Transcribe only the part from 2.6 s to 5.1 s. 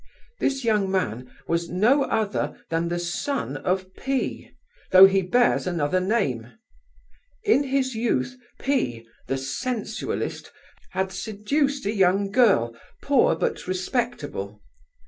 than the son of P——, though